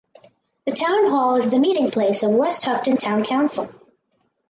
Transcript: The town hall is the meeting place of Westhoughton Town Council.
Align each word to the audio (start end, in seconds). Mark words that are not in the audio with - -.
The 0.65 0.75
town 0.75 1.11
hall 1.11 1.35
is 1.35 1.51
the 1.51 1.59
meeting 1.59 1.91
place 1.91 2.23
of 2.23 2.31
Westhoughton 2.31 2.97
Town 2.97 3.23
Council. 3.23 3.69